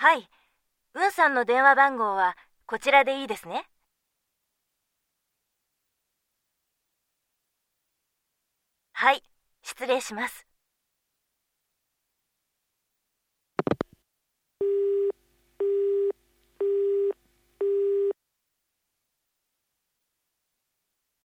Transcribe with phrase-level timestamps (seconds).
[0.00, 0.26] はい。
[0.94, 3.68] うんさんの電話番号はこちらでいいですね。
[8.92, 9.22] はい、
[9.62, 10.46] 失礼します。